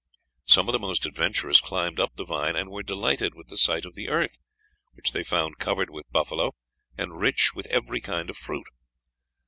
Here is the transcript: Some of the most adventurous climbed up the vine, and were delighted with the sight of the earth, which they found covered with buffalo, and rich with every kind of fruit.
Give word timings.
Some 0.45 0.67
of 0.67 0.73
the 0.73 0.79
most 0.79 1.05
adventurous 1.05 1.61
climbed 1.61 1.99
up 1.99 2.15
the 2.15 2.25
vine, 2.25 2.55
and 2.55 2.71
were 2.71 2.81
delighted 2.81 3.35
with 3.35 3.49
the 3.49 3.55
sight 3.55 3.85
of 3.85 3.93
the 3.93 4.09
earth, 4.09 4.39
which 4.93 5.11
they 5.11 5.23
found 5.23 5.59
covered 5.59 5.91
with 5.91 6.09
buffalo, 6.11 6.55
and 6.97 7.19
rich 7.19 7.53
with 7.53 7.67
every 7.67 8.01
kind 8.01 8.27
of 8.31 8.35
fruit. 8.35 8.65